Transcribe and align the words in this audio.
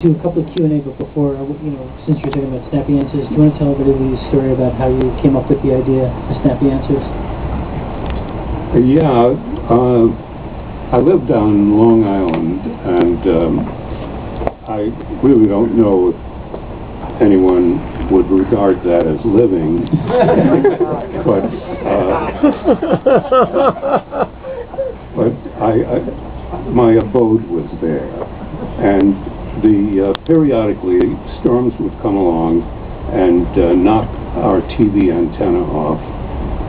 do 0.00 0.14
a 0.14 0.22
couple 0.22 0.46
of 0.46 0.54
Q 0.54 0.62
and 0.62 0.78
A, 0.78 0.84
but 0.86 0.96
before, 0.96 1.34
uh, 1.34 1.42
you 1.42 1.74
know, 1.74 1.82
since 2.06 2.22
you're 2.22 2.30
talking 2.30 2.54
about 2.54 2.70
Snappy 2.70 3.02
Answers, 3.02 3.26
do 3.26 3.34
you 3.34 3.42
want 3.42 3.50
to 3.50 3.58
tell 3.58 3.74
everybody 3.74 4.14
the 4.14 4.22
story 4.30 4.54
about 4.54 4.70
how 4.78 4.86
you 4.86 5.10
came 5.18 5.34
up 5.34 5.50
with 5.50 5.58
the 5.66 5.74
idea 5.74 6.06
of 6.06 6.38
Snappy 6.46 6.70
Answers? 6.70 7.02
Yeah, 8.78 9.34
uh, 9.66 10.06
I 10.94 11.02
live 11.02 11.26
down 11.26 11.50
in 11.50 11.74
Long 11.74 12.06
Island, 12.06 12.62
and 12.62 13.26
um, 13.26 13.66
I 14.70 14.86
really 15.26 15.50
don't 15.50 15.74
know 15.74 16.14
if 16.14 17.18
anyone 17.18 17.82
would 18.14 18.30
regard 18.30 18.78
that 18.86 19.02
as 19.02 19.18
living, 19.26 19.82
but 21.26 21.42
uh, 21.82 22.38
but 25.18 25.34
I, 25.58 25.74
I 25.90 25.98
my 26.70 27.02
abode 27.02 27.42
was 27.50 27.66
there, 27.82 28.06
and 28.78 29.37
the 29.62 30.10
uh, 30.10 30.26
periodically 30.26 31.14
storms 31.40 31.74
would 31.80 31.94
come 32.00 32.16
along 32.16 32.62
and 33.10 33.48
uh, 33.58 33.72
knock 33.74 34.08
our 34.38 34.60
TV 34.76 35.10
antenna 35.10 35.64
off, 35.64 36.00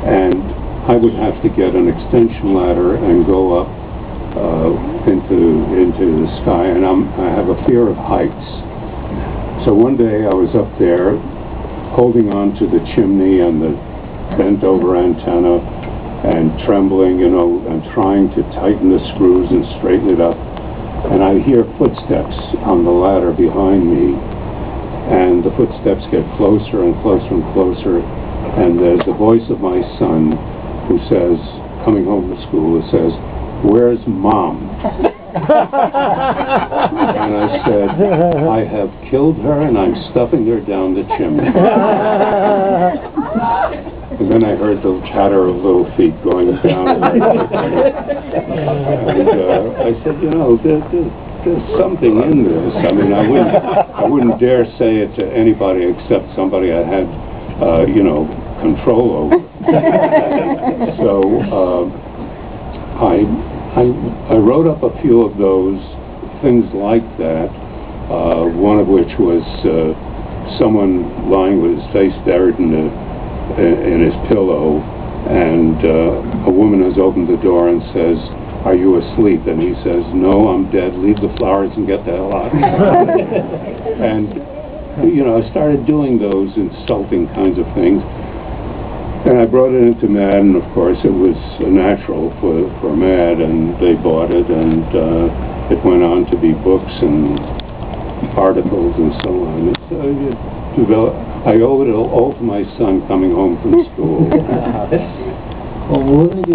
and 0.08 0.42
I 0.90 0.96
would 0.96 1.14
have 1.14 1.38
to 1.44 1.50
get 1.50 1.76
an 1.76 1.88
extension 1.88 2.56
ladder 2.56 2.96
and 2.96 3.26
go 3.26 3.60
up 3.62 3.70
uh, 4.38 4.72
into 5.10 5.38
into 5.76 6.26
the 6.26 6.30
sky, 6.42 6.66
and 6.72 6.86
I'm, 6.86 7.08
I 7.20 7.30
have 7.36 7.50
a 7.50 7.58
fear 7.66 7.90
of 7.90 7.98
heights. 7.98 8.48
So 9.66 9.74
one 9.76 9.98
day 9.98 10.24
I 10.24 10.34
was 10.34 10.50
up 10.56 10.72
there, 10.80 11.20
holding 11.94 12.32
on 12.32 12.56
to 12.58 12.66
the 12.66 12.80
chimney 12.96 13.42
and 13.42 13.62
the 13.62 13.74
bent 14.38 14.64
over 14.64 14.96
antenna, 14.96 15.60
and 16.24 16.58
trembling, 16.66 17.20
you 17.20 17.30
know, 17.30 17.60
and 17.68 17.84
trying 17.94 18.30
to 18.36 18.44
tighten 18.56 18.92
the 18.92 19.04
screws 19.16 19.50
and 19.52 19.66
straighten 19.80 20.10
it 20.10 20.22
up. 20.22 20.38
And 21.08 21.24
I 21.24 21.40
hear 21.40 21.64
footsteps 21.80 22.36
on 22.68 22.84
the 22.84 22.92
ladder 22.92 23.32
behind 23.32 23.88
me, 23.88 24.14
and 25.10 25.44
the 25.44 25.52
footsteps 25.56 26.06
get 26.12 26.28
closer 26.38 26.84
and 26.84 26.94
closer 27.02 27.34
and 27.34 27.44
closer, 27.54 28.00
and 28.00 28.78
there's 28.78 29.06
the 29.06 29.14
voice 29.14 29.50
of 29.50 29.60
my 29.60 29.82
son 29.98 30.38
who 30.88 31.00
says, 31.08 31.40
coming 31.86 32.06
home 32.06 32.30
from 32.30 32.42
school, 32.48 32.82
who 32.82 32.90
says, 32.92 33.14
"Where's 33.64 34.06
mom?" 34.06 34.70
And 35.30 35.48
I 37.36 37.64
said, 37.66 37.90
"I 38.48 38.66
have 38.66 38.92
killed 39.10 39.38
her, 39.38 39.62
and 39.62 39.78
I'm 39.78 39.96
stuffing 40.12 40.46
her 40.48 40.60
down 40.60 40.94
the 40.96 41.04
chimney." 41.18 41.50
And 44.20 44.30
then 44.30 44.44
I 44.44 44.56
heard 44.56 44.84
the 44.84 45.00
chatter 45.16 45.48
of 45.48 45.56
little 45.56 45.88
feet 45.96 46.12
going 46.24 46.52
down. 46.62 47.00
And 48.30 49.30
uh, 49.30 49.80
I 49.80 49.92
said, 50.04 50.22
you 50.22 50.30
know, 50.30 50.60
there, 50.62 50.80
there, 50.92 51.08
there's 51.46 51.80
something 51.80 52.22
in 52.22 52.44
this. 52.44 52.76
I 52.84 52.92
mean, 52.92 53.14
I 53.14 53.28
wouldn't, 53.28 53.56
I 53.96 54.04
wouldn't 54.04 54.40
dare 54.40 54.66
say 54.78 54.98
it 54.98 55.16
to 55.16 55.26
anybody 55.26 55.88
except 55.88 56.36
somebody 56.36 56.72
I 56.72 56.84
had, 56.84 57.08
uh, 57.64 57.86
you 57.88 58.04
know, 58.04 58.28
control 58.62 59.32
over. 59.32 59.40
so 61.00 61.24
uh, 61.50 61.88
I, 63.00 63.24
I, 63.80 64.36
I 64.36 64.38
wrote 64.38 64.68
up 64.68 64.84
a 64.84 64.92
few 65.02 65.24
of 65.24 65.38
those 65.38 65.80
things 66.42 66.66
like 66.74 67.08
that. 67.18 67.50
Uh, 68.12 68.46
one 68.52 68.80
of 68.80 68.88
which 68.88 69.12
was 69.18 69.44
uh, 69.64 69.96
someone 70.60 71.30
lying 71.32 71.62
with 71.62 71.78
his 71.80 71.94
face 71.94 72.14
buried 72.26 72.58
in 72.60 72.72
the 72.72 73.09
in 73.58 74.06
his 74.06 74.14
pillow, 74.28 74.84
and 75.30 75.78
uh, 75.82 76.50
a 76.50 76.52
woman 76.52 76.84
has 76.84 76.98
opened 77.00 77.28
the 77.28 77.42
door 77.42 77.70
and 77.70 77.82
says, 77.96 78.18
"Are 78.66 78.76
you 78.76 79.00
asleep?" 79.02 79.48
And 79.48 79.62
he 79.62 79.74
says, 79.82 80.04
"No, 80.14 80.50
I'm 80.50 80.70
dead. 80.72 80.94
Leave 80.96 81.18
the 81.22 81.34
flowers 81.38 81.72
and 81.76 81.88
get 81.88 82.06
the 82.06 82.14
hell 82.14 82.34
out." 82.34 82.52
and 82.54 84.38
you 85.08 85.24
know, 85.24 85.42
I 85.42 85.50
started 85.52 85.86
doing 85.86 86.20
those 86.20 86.52
insulting 86.58 87.28
kinds 87.32 87.58
of 87.58 87.66
things. 87.74 88.04
And 89.20 89.38
I 89.38 89.46
brought 89.46 89.76
it 89.76 89.84
into 89.84 90.08
Mad, 90.08 90.40
and 90.48 90.56
of 90.56 90.64
course 90.74 90.98
it 91.04 91.12
was 91.12 91.36
natural 91.60 92.32
for, 92.40 92.64
for 92.80 92.96
Mad, 92.96 93.44
and 93.44 93.76
they 93.76 93.94
bought 94.00 94.32
it, 94.32 94.48
and 94.48 94.88
uh, 94.96 95.76
it 95.76 95.84
went 95.84 96.04
on 96.04 96.24
to 96.32 96.38
be 96.40 96.56
books 96.56 96.92
and 97.04 97.38
articles 98.40 98.96
and 98.96 99.12
so 99.24 99.32
on. 99.44 99.70
It's, 99.76 99.88
uh, 99.92 100.08
it 100.08 100.36
developed, 100.80 101.20
I 101.46 101.56
owe 101.62 101.82
it 101.82 101.90
all 101.90 102.34
to 102.36 102.42
my 102.44 102.64
son 102.78 103.08
coming 103.08 103.32
home 103.32 103.56
from 103.62 103.72
school. 103.94 104.28
Well, 105.90 106.04
we're 106.04 106.28
going 106.28 106.30
to 106.30 106.36
do 106.36 106.48